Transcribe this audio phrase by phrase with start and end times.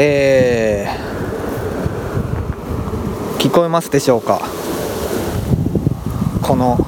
[0.00, 4.40] えー、聞こえますでしょうか？
[6.40, 6.78] この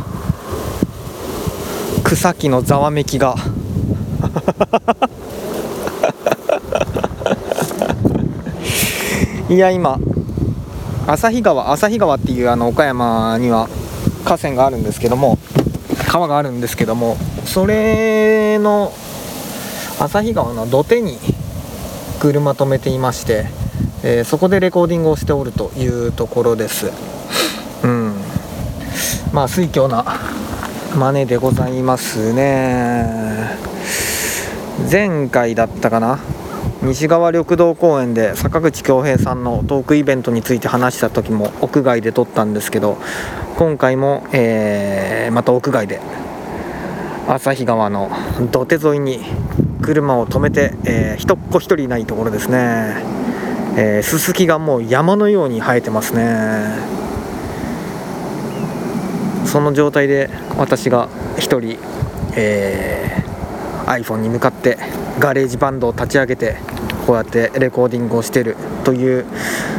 [2.05, 3.35] 草木のざわめきが。
[9.51, 9.99] いや今
[11.09, 13.69] 旭川旭川っていうあの岡山には
[14.25, 15.37] 河川があるんですけども
[16.07, 18.93] 川があるんですけどもそれの
[19.99, 21.19] 旭川の土手に
[22.21, 23.47] 車止めていまして、
[24.05, 26.93] えー、そこでレコーディングをしておるというところです。
[27.83, 28.15] うん。
[29.33, 30.05] まあ水郷な
[30.95, 33.57] 真似でございますね。
[34.91, 36.19] 前回だったかな？
[36.83, 42.97] 西側緑道公園で坂口恭平さんのトークイベントについて話した時も屋外で撮ったんですけど
[43.57, 46.01] 今回も、えー、また屋外で
[47.29, 48.11] 旭川の
[48.51, 49.21] 土手沿いに
[49.81, 53.03] 車を止めて、えー、人っ子一人いないところですね、
[53.77, 57.01] えー、ススキがもう山のように生えてますね。
[59.47, 61.77] その状態で私が一人、
[62.37, 64.79] えー、iPhone に向かって
[65.19, 66.57] GarageBand を立ち上げて
[67.07, 69.25] こうやってレコーディングをしてるという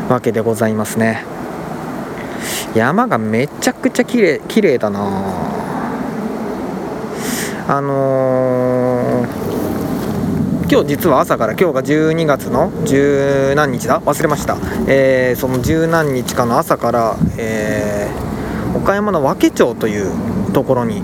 [0.09, 1.23] わけでございますね。
[2.75, 4.99] 山がめちゃくちゃ綺麗綺麗だな。
[7.67, 9.40] あのー、
[10.71, 13.99] 今日実は朝から今日が12月の十何日だ？
[14.03, 14.55] 忘れました、
[14.87, 21.03] えー、その十何日かの朝から、えー、岡山の和気町というところに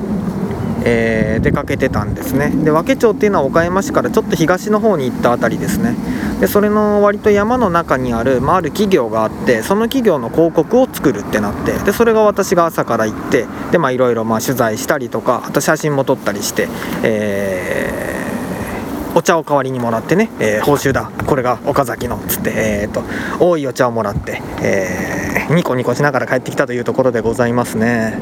[0.86, 2.50] えー、出かけてたんですね。
[2.64, 5.96] で和気町っていうのは岡山市からちょっと東の方に行った辺りですね。
[6.40, 16.70] でそれの割と山の中にある、まあ、ある企業があってその企業の広告を作るってなってでそれが私が朝から行ってでまいろいろ取材したりとかあと写真も撮ったりして、
[17.04, 17.97] えー
[19.18, 21.10] お茶を代わりにもらってね、えー、報酬だ。
[21.26, 23.02] これが岡崎のっつって、えーと、
[23.44, 28.14] 多いお茶をもらって、えー、ニコニコしながら帰ってきたというところでございますね。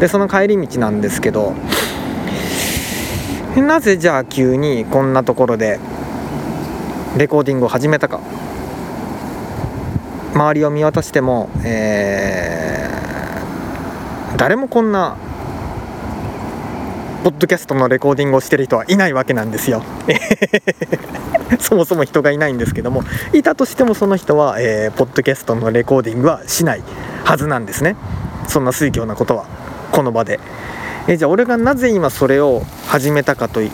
[0.00, 1.52] でその帰り道なんですけど
[3.56, 5.78] なぜじゃあ急にこんなところで
[7.18, 8.18] レコーディングを始めたか。
[10.32, 15.18] 周りを見渡しても、えー、誰もこんな
[17.24, 19.82] ポッドキャストのレコーディングをしてる人はいないわけなんですよ。
[21.60, 23.02] そもそも人がいないんですけども。
[23.32, 26.82] いたとしてもその人は、えー、ポッドキャストのレコーディングはしない
[27.24, 27.96] はずなんですね。
[28.46, 29.46] そんな水教なことは
[29.90, 30.38] この場で。
[31.08, 33.70] えじゃあ俺がなぜ今それを始めたかとい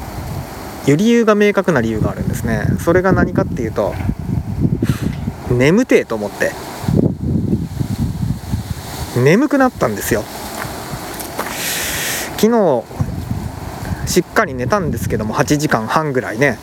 [0.88, 2.66] う理由が明確な理由があるんですね。
[2.80, 3.94] それが何かっていうと
[5.50, 6.52] 眠てえと思って。
[9.16, 10.24] 眠くなったんですよ。
[12.36, 13.03] 昨日
[14.06, 16.58] しっかり寝たんですけども8時間半ぐらいね。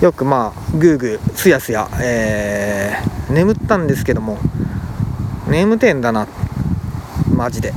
[0.00, 4.38] よくまあグーグーすやすや、えー、眠ったんですけども
[5.48, 6.28] 眠てんだな。
[7.34, 7.72] マジで。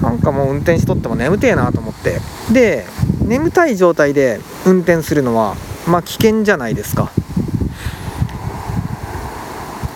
[0.00, 2.20] なんかもう運転しとっても眠てえなと思って。
[2.52, 2.86] で
[3.24, 7.10] 眠たい状態で運転するのはまあ危険じゃないですか。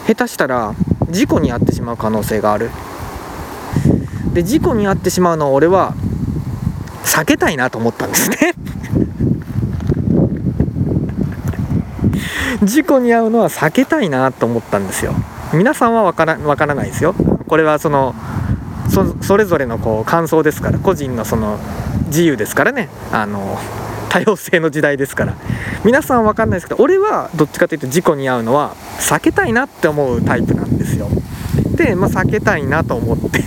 [0.06, 0.74] 下手したら
[1.10, 2.70] 事故に遭ってしまう可能性がある。
[4.32, 5.94] で事故に遭ってしまうのは俺は
[7.06, 8.54] 避けたいなと思ったんですね。
[12.62, 15.14] 事故に遭うのは避けたいなと思ったんですよ。
[15.52, 17.14] 皆さんは分から分からないですよ。
[17.46, 18.14] これはその
[19.20, 21.58] それぞれのこう感想ですから個人のその
[22.06, 22.88] 自由ですからね。
[23.12, 23.58] あの
[24.08, 25.34] 多様性の時代ですから。
[25.84, 31.08] 皆さん分かんないですけど俺はどっちかというと事故に遭うのは避けたいなって思うタイプなんですよ。
[31.76, 33.44] で、まあ、避けたいなと思って。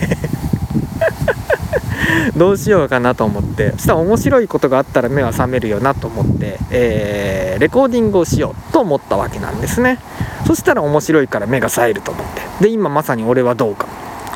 [2.36, 3.72] どうしようかなと思って。
[3.72, 9.98] そしたら面白いことがあったら目は覚めるよなと思って、えー、レコーディングをしようと思ったわけなんですね。
[10.46, 12.42] そしたら面白いから目が冴えると思って。
[12.64, 13.86] で今まさに俺はどうか。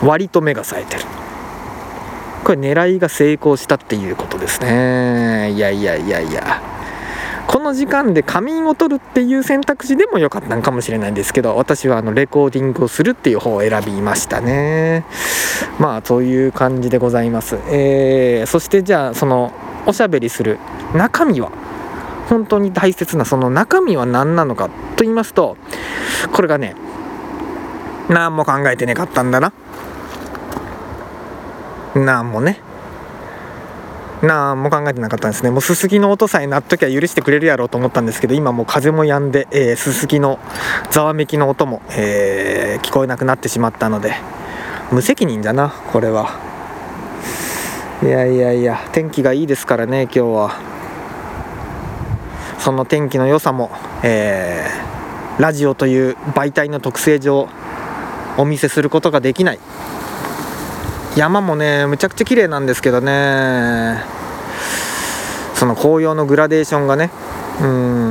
[0.02, 1.04] 割と目が冴えてる。
[2.44, 5.52] これ狙いが成功したっていうことですね。
[5.52, 6.73] いやいやいやいや。
[7.54, 15.04] この時間で仮眠を取るっていう選択肢でも良かったんかもしれないんですけど私はあのレコーディングをするっていう方を選びましたね。
[15.78, 19.52] まあそういう感じでございます、えー、そしてじゃあその
[19.86, 20.58] おしゃべりする
[20.96, 21.52] 中身は
[22.28, 25.56] 本当に大切なその中身は何なのかと言いますと
[26.32, 26.74] これがね
[28.08, 29.52] 何も考えてねかったんだな。
[31.94, 32.73] なんもね。
[34.26, 35.50] なんも考えてなかったんですね。
[35.50, 40.38] もうすすきの音さえ鳴っときゃ許してくれるやろうと思ったんですけど今もう風も止んで、えー、すすきの
[40.90, 44.14] ざわめきの音も、えー、聞こえなくなってしまったので
[44.90, 46.40] 無責任だなこれは。
[48.02, 50.60] いやいやいや天気がいいですからね今日は。
[52.58, 53.70] その天気の良さも、
[54.02, 54.94] えー
[55.36, 57.48] ラジオという媒体の特性上
[58.36, 59.58] お見せすることができない。
[61.16, 64.02] 山もねむちゃくちゃ綺麗なんですけどね。
[65.54, 67.10] その紅葉のグラデーションがね。
[67.60, 68.03] うん。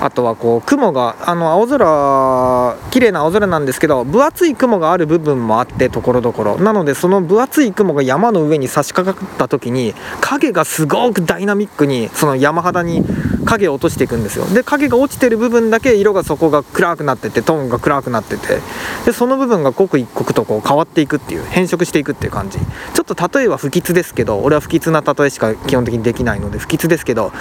[0.00, 6.58] あとはこう雲があの青空綺麗な青空なんですけど分厚い雲がある部分もあってところどころ。
[6.58, 13.04] なのでその分厚い雲が山の上に差し掛かった時に影がすごくダイナミックにその山肌に
[13.44, 14.44] 影を落としていくんですよ。
[14.46, 18.60] で影が落ちてる部分だけ色がそこが暗くなっててトーンが暗くなってて。
[19.04, 22.58] でその部分が刻一刻とこう変わっていくっていう変色していくっていう感じ。
[22.58, 27.32] ちょっと例えは不吉ですけど俺は不吉な例えしか基本的にできないので不吉ですけど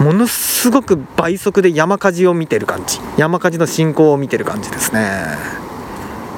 [0.00, 3.00] ものすごく倍速で山火事を見てる感じ。
[3.16, 5.36] 山火事の進行を見てる感じですね。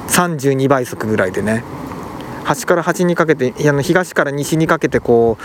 [0.09, 1.63] 32倍速ぐらいでね。
[2.43, 5.37] 端から端にかけてあの東から西にかけてこ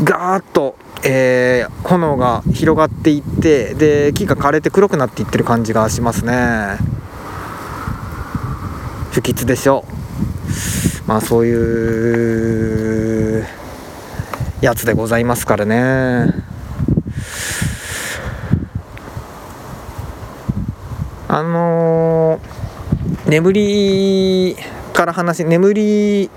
[0.00, 6.76] うガーッとえー、炎が広がっていってで木が枯れて黒くなっていってる感じがしますね。
[9.10, 9.84] 不吉でしょ。
[9.88, 13.46] うまあそういう
[14.60, 16.49] やつでございますからね。
[21.32, 24.56] あのー、眠り
[24.92, 26.30] から話眠り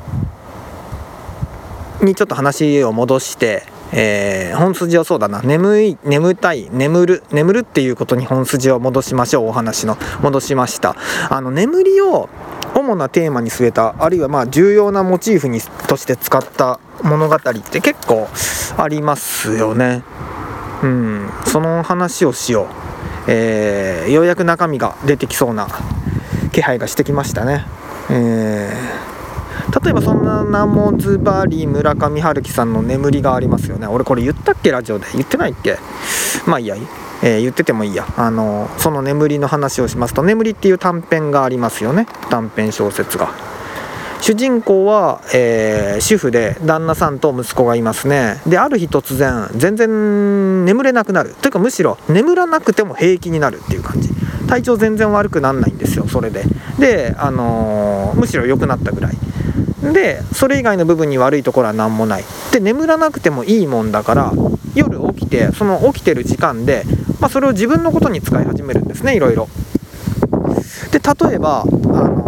[2.03, 3.63] にちょっと話を戻して
[3.95, 5.43] えー、本筋はそうだな。
[5.43, 9.49] 眠い眠たい眠る眠るっていうことに本筋を戻しましょう。
[9.49, 10.95] お話の戻しました。
[11.29, 12.27] あの眠りを
[12.73, 18.27] 主なテーマに据えたあるいはまあ重要なモチーフにとして使った物語って結構
[18.77, 20.01] ありますよね。
[20.81, 21.29] うん。
[21.45, 22.67] その話をしよう、
[23.27, 25.67] えー、ようやく中身が出てきそうな
[26.51, 27.65] 気配がしてきましたね。
[28.09, 29.13] えー
[29.83, 33.87] 例えばそんな名もずばり村上春樹さんの眠りがありますよね。
[33.87, 35.05] 俺これ言ったっけラジオで？
[35.13, 35.77] 言ってないっけ？
[36.45, 36.75] まあいいや、
[37.23, 38.05] えー、言っててもいいや。
[38.17, 42.07] あのその眠りの話をしますと「眠り」っていう短編がありますよね。
[42.29, 43.29] 短編小説が。
[44.23, 48.41] 主人公は、えー、主婦で旦那さんと息子がいますね。
[48.47, 51.35] である日突然全然眠れなくなる。
[51.41, 54.07] というかむしろ眠らなくても平気になるっていう感じ。
[54.47, 56.45] 体調全然悪くなんないんですよそれで。
[56.79, 59.17] で、あのー、むしろ良くなったぐらい。
[59.91, 62.23] でそれ以外の部分に悪いところは何もない。
[62.53, 64.31] で眠らなくてもいいもんだから
[64.73, 66.85] 夜起きてその起きてる時間で、
[67.19, 69.49] まあ、それを自分のことに使い始めるんですねいろいろ。
[70.93, 72.22] で例えばあの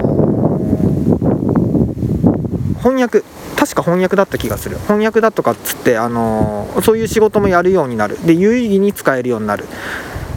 [2.85, 3.23] 翻訳
[3.55, 4.77] 確か翻訳だった気がする。
[4.77, 8.23] 翻訳だとかっつってあのそういう仕事もやるようになる。
[8.23, 9.65] で有意義に使えるようになる。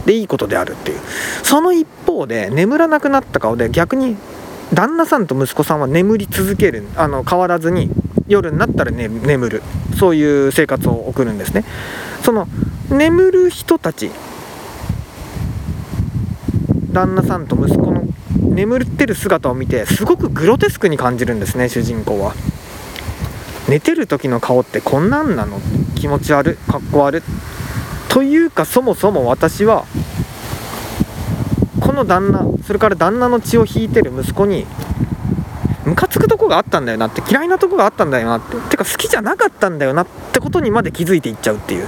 [0.07, 0.99] でいいことであるっていう。
[1.43, 4.17] その一方で眠らなくなった顔で逆に
[4.73, 6.87] 旦那さんと息子さんは眠り続ける。
[6.95, 7.91] あの変わらずに
[8.27, 9.61] 夜になったら、ね、眠る。
[9.99, 11.63] そういう生活を送るんですね。
[12.23, 12.47] その
[12.89, 14.09] 眠る人たち
[16.91, 17.98] 旦那さんと息子の
[18.49, 22.33] 眠ってる姿を見てすごくグロテスクに感じるんですね主人公は。
[23.67, 25.59] 寝てる時の顔ってこんなんなの？
[25.95, 27.19] 気持ち悪いかっこ悪。
[27.19, 27.21] い
[28.09, 29.85] というかそもそも私は
[31.79, 34.65] この旦那それから旦那の血を引いてる息子に
[35.85, 38.57] ムカつくとこがあったんだよなって嫌いなとこがあったんだよなって。
[38.71, 41.87] てか好きじゃなかったんだよなってことにまで気づいていっちゃうっていう。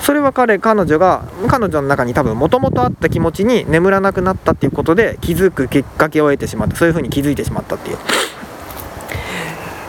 [0.00, 6.76] それは彼彼女が彼女の中に多分もともとあった気持ちに眠らなくなったっていうことで気づくきっかけを得てしまった。
[6.76, 7.98] そういう風に気づいてしまったっていう。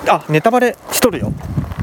[0.10, 1.34] あネタバレしとるよ。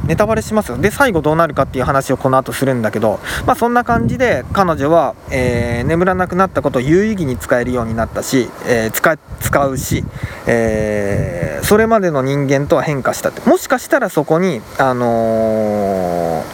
[0.07, 0.77] ネタバレしますよ。
[0.77, 10.05] で最後どうなるかっていう話をこの後するんだけどまあそんな感じで彼女は、えー、眠らなくなったことを有意義に使えるようになったし、えー、使使うし、
[10.47, 13.49] えー、それまでの人間とは変化したって。
[13.49, 16.45] もしかしたらそこにあの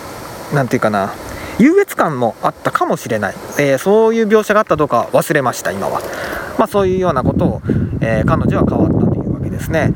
[0.55, 1.13] 何て言うかな。
[1.61, 6.01] 優越感もあったかもしれない、えー、そういう描写があったどうか忘れました今は、
[6.59, 7.63] まあ、そういうようなことを、
[8.01, 9.93] えー、彼女は変わったというわけですね。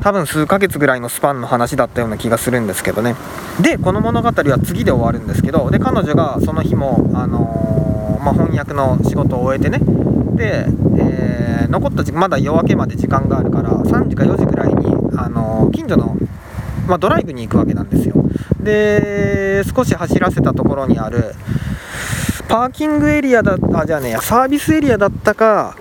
[0.00, 3.14] 多分数ヶ月ぐらいのスパンの話だったような気がするんですけどね。
[3.60, 9.78] でこの物語は次で終わるんですけどで彼女がその日も、あのー、まあ、翻訳の仕事を終えてね。
[10.34, 10.66] で、
[10.98, 16.16] えー、残ったまだ夜明けまで時間があるから3時か4時ぐらいに、あのー、近所の、
[16.86, 18.14] まあ、ドライブに行くわけなんですよ
[18.60, 21.34] で少し走らせたところにある
[22.48, 25.76] パーキングエリアだあじゃあねサービスエリアだったか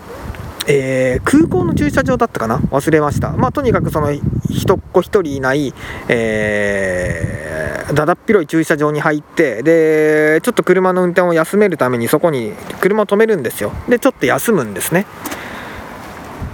[0.67, 2.57] えー、空港の駐車場だったかな？
[2.57, 3.31] 忘れました。
[3.31, 5.73] まあ、とにかくその人っ子1人いない、
[6.07, 13.71] えー、だだっ広い駐車場に入って、で、ちょっと車の運転を休めるためにそこに車を止めるんですよ。
[13.89, 15.07] で、ちょっと休むんですね。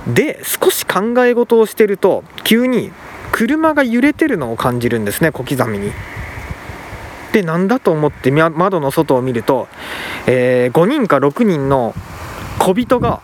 [0.08, 2.92] で、少し考え事をしてると、急に
[3.38, 5.92] 車が揺れてるのを感じるんですね、小刻みに。
[7.32, 9.68] ででなんだと思って窓の外を見ると、
[10.26, 11.94] えー、5人か6人の
[12.58, 13.22] 小人が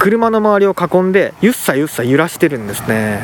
[0.00, 3.20] 車の周りを囲んでゆっさゆっさ揺らしてるんですね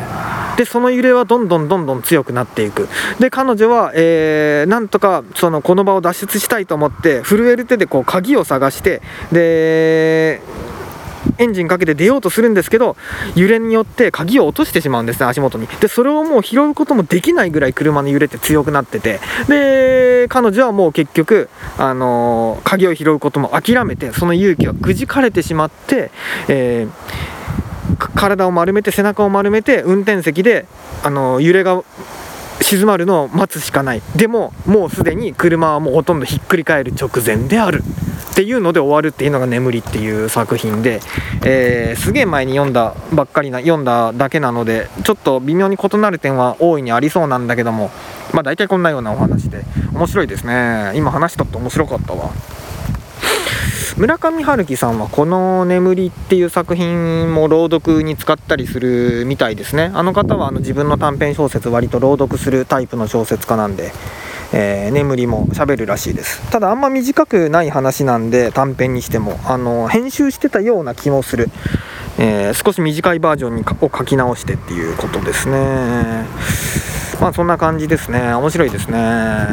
[0.56, 9.02] でその揺れはどんどんどんどん強くなっていくで彼女は、えー、なんとかそのこの場を脱出したいと思って震える手でこう鍵を探して
[9.32, 10.42] で
[11.38, 12.96] エンジンかけて出ようとするんですけど
[13.34, 15.66] 揺れによって鍵を落としてしまうんですね足元に。
[15.66, 19.20] でそれをもう拾うこともできないぐらい車の揺れって強くなってて。
[19.48, 26.10] で彼女はもう結局、あのー、鍵を拾うことも諦めてその勇気はくじかれてしまって、
[26.48, 27.34] えー
[27.96, 30.66] 体を丸めて背中を丸めて運転席で
[31.02, 31.82] あの揺れが
[32.60, 34.02] 静まるのを待つしかない。
[34.16, 37.82] でももうすでに車はもうほとんどひっくり返る直前である。
[38.34, 40.98] っていうので終わるっていうのが「眠り」っていう作品で、
[41.44, 47.92] えー、すげえ前に読んだばっかりな読んだだけなのでちょっと微妙に異なる点は大いにありそうなんだけども
[48.32, 49.62] まあ大体こんなようなお話で
[49.92, 50.90] 面白いですね。
[50.96, 52.30] 今話したって面白かったわ。
[53.96, 59.92] 村上春樹さんはこの「眠り」っていう作品も朗読に使ったりするみたいですね。
[59.94, 63.92] あの方はあの自分の短編小説割と朗読するタイプの小説家なんで
[64.56, 66.40] えー、眠りも喋るらしいです。
[66.52, 71.50] ただあんま短くない話なんで短編にしてもあの編集してたような気もする、
[72.18, 76.26] えー、少し短いバージョンにを書き直してっていうことですね。
[77.20, 78.32] まあそんな感じですね。
[78.32, 79.48] 面白いですね。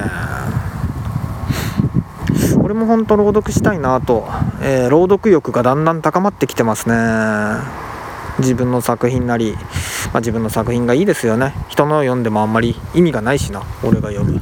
[2.64, 4.28] 俺も本当朗読したいなと、
[4.62, 6.96] えー、朗読欲がだんだん高まってきてますね。
[8.38, 9.54] 自分の作品なり、
[10.14, 11.56] まあ、自分の作品がいいですよね。
[11.70, 14.40] 人の読んでもあんまり意味がないしな俺が読む。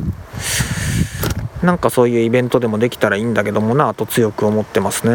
[1.64, 5.14] なんかそういうイベントでもできたらいいんだけどもなと強く思ってますね。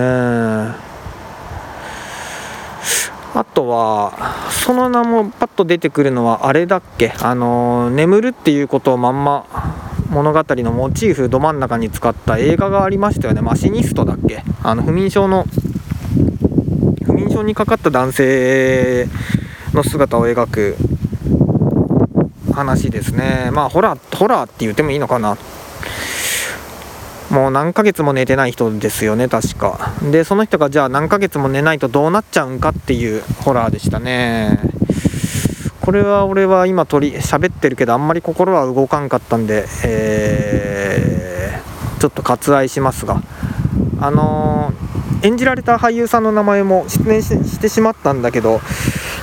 [3.36, 4.12] あとは
[4.50, 7.12] その名もパッと出てくるのはあれだっけ？
[7.20, 9.46] あの眠るっていうことをまんま
[10.10, 13.40] 物語のモチーフど真ん中に使った映画がありましたよね。
[13.40, 14.44] マシニストだっけ？
[14.62, 15.46] あの不眠症の
[17.04, 19.08] 不眠症にかかった男性
[19.72, 20.76] の姿を描く
[22.52, 23.50] 話ですね。
[23.52, 25.36] まあホラーホラーって言ってもいいのかな？
[27.30, 29.92] もう何ヶ月も寝てない人ですよね確か。
[30.10, 34.58] でその人がじゃあ何ヶ月も寝ないとどうなっちゃうんかっていうホラーでしたね。
[35.80, 43.22] これは俺は今鳥喋ってるけどあんまり心は動かんかったんで、えー、ちょっと割愛しますが。
[44.00, 48.58] あのー、演じられた俳優さんの名前も失念してしまったんだけど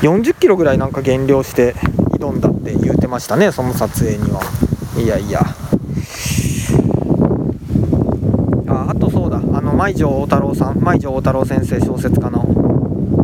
[0.01, 1.75] 40キロぐらいなんか減量して
[2.20, 4.41] 挑んだって言うてましたねその撮影には。
[4.98, 5.61] いやいや。
[9.81, 12.43] 舞城大太郎さん舞城大太郎先生小説家の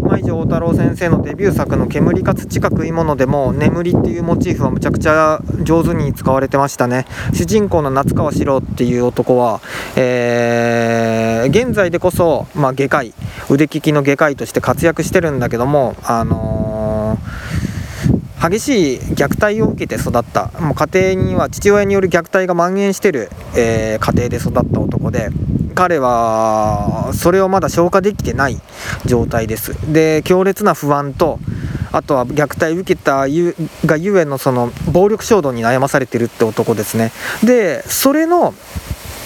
[0.01, 7.05] 舞城大太郎先生のデビュー作の「煙か土か食い物」でも「眠り」っていうモチーフはむちゃくちゃ上手に使われてましたね。
[7.31, 9.61] 主人公の夏川四郎っていう男は、
[9.97, 13.13] えー、現在でこそ、まあ、外科医
[13.51, 16.66] 腕利きの外科医として活躍してるんだけどもあのー、
[18.39, 20.51] 激しい虐待を受けて育った。
[20.59, 25.29] もう家庭には父親による虐待が蔓延してる、えー、家庭で育った男で
[25.73, 28.59] 彼はそれをまだ消化できてない
[29.05, 29.75] 状態です。
[29.91, 31.39] で強烈な不安と
[31.91, 37.11] あとは虐待を受けたゆがゆえのその暴力衝動に悩まされてるって男ですね。
[37.43, 38.53] でそれの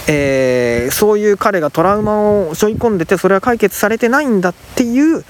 [0.08, 5.24] えー、そういう彼がトラウマを背負い込んでてそれは解決されてないんだっていう、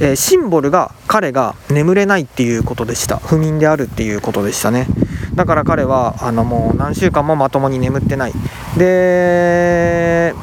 [0.00, 3.16] えー、シンボルが彼が眠れないっていうことでした。
[3.16, 4.86] 不眠であるっていうことでしたね。
[5.34, 8.32] だから彼はあのもう何週間もまともに眠ってない。
[8.76, 10.34] で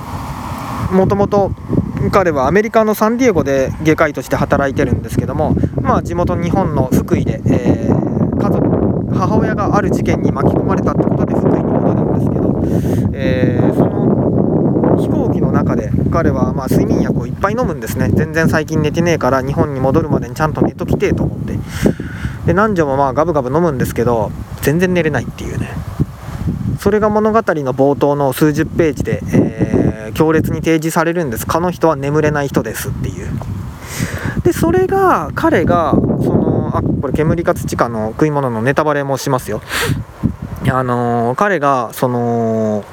[0.91, 1.51] もともと
[2.11, 8.65] 彼はアメリカのサンディエゴで外科医として働いてるんですけども、まあ、地元日本の福井で、えー、家族
[9.13, 12.46] 母親がある事件に巻き込まれたってことで福井に戻るんですけど、
[13.13, 18.09] えー、その飛行機の中で彼はま睡眠薬をいっぱい飲むんですね。
[18.13, 21.57] 全然最近寝てねえから日本に戻るまでにちゃんと寝ときてえと思って。
[22.45, 25.69] で何錠もまあガブガブ飲むんですけど全然寝れないっていうね。
[26.79, 33.27] それが物語の冒頭の数十ページで、えー、強烈に提示されるんですかの人は眠れない人ですっていう。
[34.43, 39.61] でそれが彼がそのあこれ煙か土かの食い物のネタバレもしますよ。
[40.69, 42.83] あの、彼がその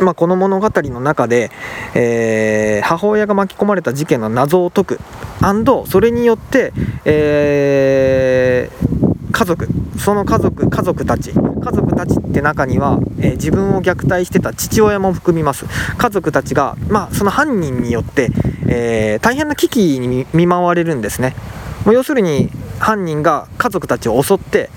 [0.00, 1.50] まあ、この物語の中で、
[1.94, 5.00] えー、母親が巻き込まれた事件の謎を解く。
[5.86, 6.72] それによって、
[7.04, 9.68] えー、家族。
[9.98, 11.32] その家族家族たち。
[11.32, 15.66] 家族たちって中には、えー、自分を虐待してた父親も含みます。
[15.96, 18.30] 家族たちが、まあ、その犯人によって、
[18.68, 21.34] えー、大変な危機に見舞われるんですね。
[21.86, 24.70] 要するに犯人が家族たちを襲って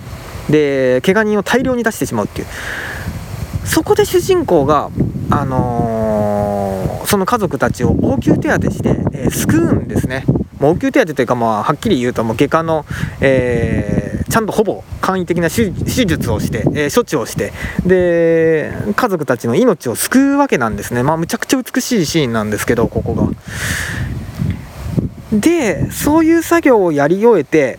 [0.49, 2.47] で怪我人を大量に出してしまうっていう
[3.65, 4.89] そこで主人公が
[5.29, 10.25] あのー、その家族たちを応急手当てして、えー、救うんですね。
[10.59, 12.85] 応急手当というか、まあ、はっきり言うともう外科の、
[13.21, 17.53] えー、ちゃんとほぼ簡易的な手術をして、え処置をして
[17.85, 21.03] で家族たちの命を救うわけなんですね。
[21.03, 23.29] まあ、むちゃくちゃ美しいシーンなんですけどここが。
[25.31, 27.77] でそういう作業をやり終えて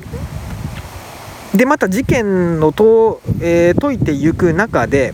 [1.54, 5.12] でまた事件のと、えー、解いていく中で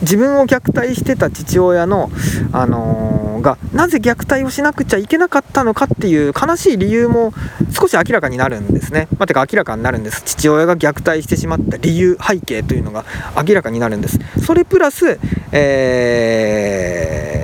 [0.00, 2.10] 自分を虐待してた父親の、
[2.52, 7.34] あのー、がなぜ虐待をしなくちゃいけなかったのかっていう悲しい理由も
[7.72, 9.08] 少し明らかになるんですね。
[9.18, 13.04] まあ、てか明らかになるんです父親が虐待してしまった理由背景というのが
[13.36, 14.18] 明らかになるんです。
[14.46, 15.18] それプラス、
[15.52, 17.34] え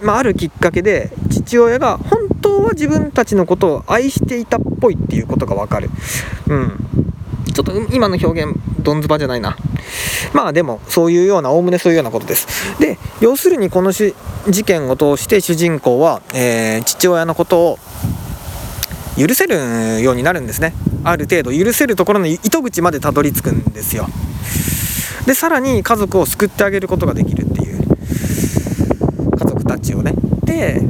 [0.00, 5.90] ーまあ、あるきっかけで父親が本当は自分たちのことを愛していたっぽいっていうことが分かる。
[6.48, 6.88] うん。
[7.52, 9.56] ちょっと今の表現どんずばじゃないな。
[10.32, 12.78] まあでもそういうようなおおむねそういうようなことです。
[12.78, 14.14] で要するにこの事
[14.64, 17.78] 件を通して主人公は、えー、父親のことを
[19.16, 20.74] 許せるようになるんですね。
[21.04, 24.06] ある程度許せるところの糸口までたどり着くんですよ。
[25.26, 27.78] でさらに家族を救ってあげることができるっていう。
[29.36, 30.14] 家族たちをね。
[30.44, 30.80] で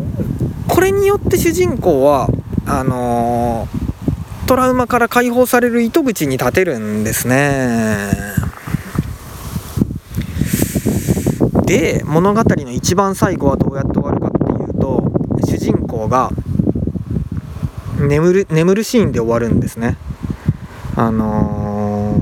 [0.78, 2.28] これによって主人公は
[2.64, 8.12] あのートラウマから解放される糸口に立てるんですね。
[11.66, 15.02] で物語の一番最後はどうやって終わるかっていうと
[15.44, 16.30] 主人公が
[17.98, 19.96] 眠る眠るシーンで終わるんですね。
[20.94, 22.20] あの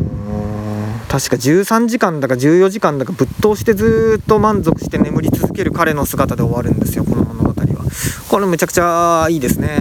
[1.07, 7.26] ー、確か13時間だか14時間だかぶっ通してずっと満足して眠り続ける彼の姿で終わるんですよこの
[8.29, 9.81] これめちゃくちゃいいですね。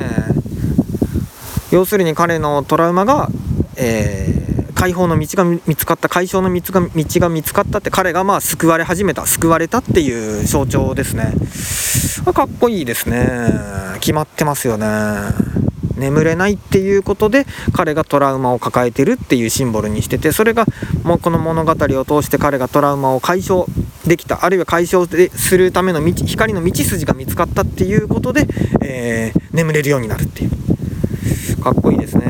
[1.72, 3.30] 要するに彼のトラウマが、
[3.75, 11.34] えー、解放の道が見つかった解消の道が道が見つかったって彼がまあ救われ始めた救われたっていう象徴ですね。
[12.34, 13.51] かっこいいですね。
[14.00, 14.86] 決まってますよね。
[15.98, 20.66] 眠れないっていうことで彼がトラウマを抱えてるっていうシンボルにしててそれが
[21.03, 23.66] もうこの物語を通して彼がトラウマを解消
[24.07, 24.46] できた。
[24.46, 28.48] あるいは解消するための道光の道筋が見つかったっていうことで、
[28.81, 31.61] えー、眠れるようになるっていう。
[31.61, 32.25] かっこいいですね。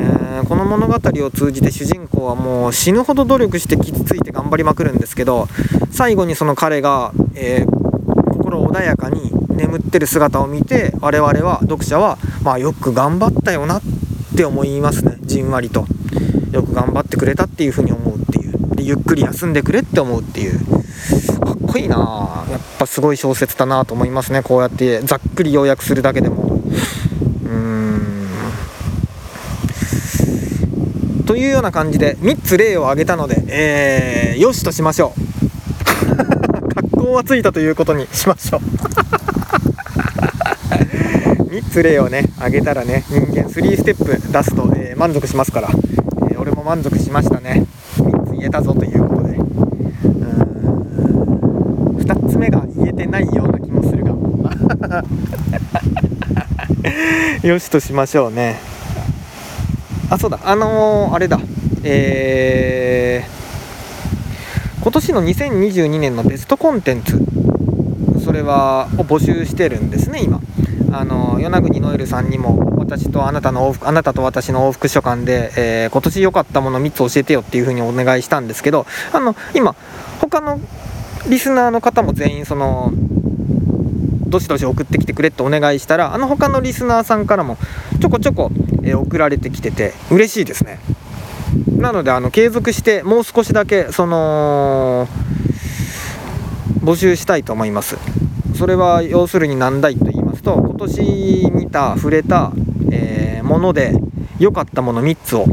[0.48, 5.48] この物語を通じて主人公はもう死ぬほど努力して傷ついて頑張りまくるんですけど
[5.92, 13.82] 最後にその彼が、えー、心穏やかに眠ってる姿を見て我々は読者はまあよく頑張ったよなっ
[14.38, 15.18] て思いますね。
[15.22, 15.86] じんわりと。
[16.52, 18.76] よく頑張ってくれたっていうふうに思うっていう。
[18.76, 20.60] でゆっくり休んでくれって思うっていう。
[21.76, 22.46] こいいな。
[22.50, 24.42] やっぱすごい小説だなと思いますね。
[24.42, 26.62] こうやってざっくり要約するだけでも。
[27.44, 28.30] うん。
[31.26, 35.20] というような感じで3つ例を挙げたので、えー、よしとしましょう。
[36.74, 38.62] 格好はついたということにしましょう。
[41.52, 45.70] 3つ例をね挙げたらね人間3ステップ出すと、えー、満足しますから、
[46.32, 47.66] えー、俺も満足しましたね。
[47.98, 50.56] 3つ言えたぞということでうん
[52.06, 54.14] 2つ目が言えてないような気もするが
[57.46, 58.60] よしとしましょうね。
[60.10, 60.40] あそうだ。
[60.44, 61.40] あのー、あれだ。
[61.84, 67.24] えー、今年の2022年のベストコンテンツ
[68.24, 70.42] それはを募集してるんですね今。
[70.92, 79.76] あの与那国ノエルさんにも私とあなたの往復あなたと私の往復書簡で、えー、今年良かったもの3つ教えてよっていう風にお願いしたんですけどあの今
[80.20, 80.60] 他の
[81.30, 82.92] リスナーの方も全員その
[84.36, 87.58] どしどし送ってきてくれってお願いしたらあの他のリスナーさんからも
[88.02, 88.52] ちょこちょこ、
[88.84, 90.80] え、送られてきてて嬉しいですね。
[91.78, 95.08] なのであの継続してもう少しだけその
[96.84, 97.98] 募集したいと思います。
[98.56, 102.52] それは要するに何だいと言いますと今年見た触れた、
[102.92, 103.94] えー、もので
[104.40, 105.46] 良かったもの3つを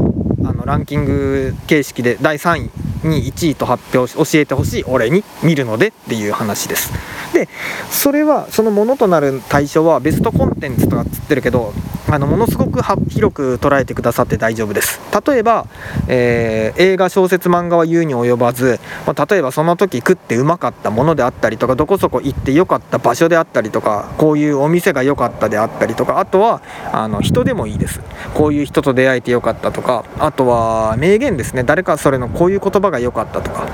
[0.43, 2.69] あのランキング形式で第3位
[3.07, 6.91] に1位と発表し教えてほしい俺に見るのでっていう話です。
[7.33, 7.47] で
[7.89, 11.73] それはそのものとなる対象はベストコンテンツとかっつってるけど
[12.13, 15.01] あのものすごく広く捉えてくださって大丈夫です。
[15.27, 15.65] 例えば、
[16.07, 27.99] えー、映画小説漫画は言うに及ばず、まあ、例えばその時食ってうまかったものであったりとかどこそこ行ってよかった場所であったりとかこういうお店が良かったであったりとかあとはあの人でもいいです。
[28.35, 31.63] こういう人と出会えてよかったとかあとは名言ですね。
[31.63, 33.65] 誰かそれのこういう言葉が良かったとか。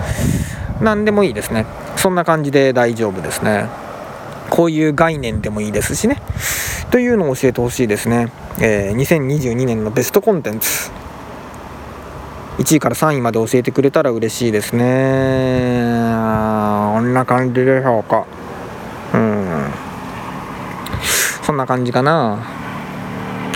[0.81, 1.65] 何でもいいですね。
[1.97, 3.65] そんな感じで大丈夫ですね。
[4.49, 6.21] こういう概念でもいいですしね。
[6.91, 10.89] というのを教えてほしいですね、えー、2022年のベストコンテンツ。
[12.57, 14.83] 1位から3位まで教えてくれたら嬉しいですね。
[16.93, 18.25] こんな感じでしょうか。
[19.13, 19.71] うん。
[21.43, 22.37] そんな感じかな。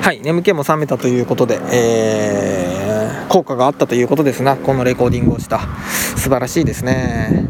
[0.02, 4.56] はい眠気も覚めたということで、えー、効果があったということですな。
[4.58, 5.60] このレコーディングをした。
[6.17, 7.48] 素晴らしいですね。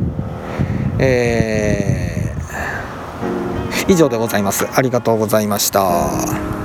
[0.97, 1.92] えー、
[3.87, 4.67] 以上でございます。
[4.73, 6.62] ありがとうございました。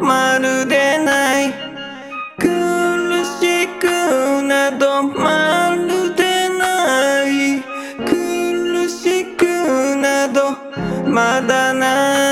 [0.00, 1.52] まるでない
[2.38, 2.46] 苦
[3.38, 7.62] しくなどまるでない
[8.04, 9.44] 苦しく
[9.96, 10.56] など
[11.06, 12.29] まだない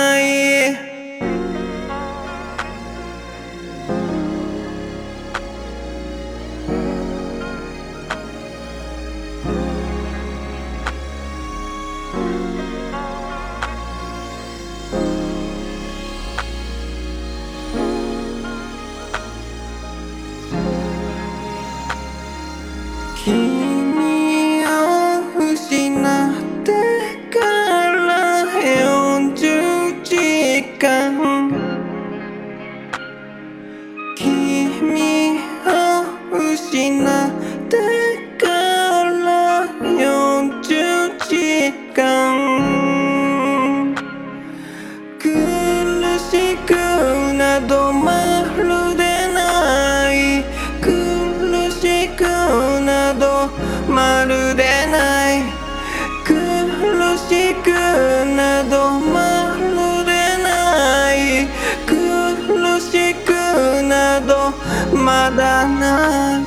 [30.78, 31.50] 間。
[34.16, 37.37] 君を失う
[65.08, 66.44] чемодана